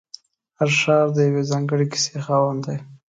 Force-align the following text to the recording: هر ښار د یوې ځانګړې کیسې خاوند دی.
هر 0.59 0.69
ښار 0.79 1.07
د 1.13 1.17
یوې 1.27 1.43
ځانګړې 1.51 1.85
کیسې 1.91 2.17
خاوند 2.25 2.61
دی. 2.67 2.77